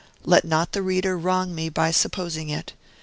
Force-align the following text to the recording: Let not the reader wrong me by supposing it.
Let 0.25 0.45
not 0.45 0.71
the 0.71 0.81
reader 0.81 1.15
wrong 1.15 1.53
me 1.53 1.69
by 1.69 1.91
supposing 1.91 2.49
it. 2.49 2.73